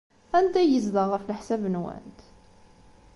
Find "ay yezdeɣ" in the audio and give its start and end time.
0.61-1.07